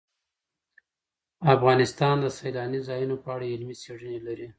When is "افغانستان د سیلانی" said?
1.55-2.79